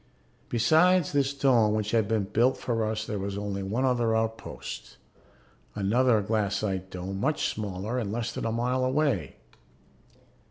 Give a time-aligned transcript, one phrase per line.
[0.49, 4.97] Besides this dome which had been built for us there was only one other outpost,
[5.75, 9.35] another glassite dome much smaller and less than a mile away.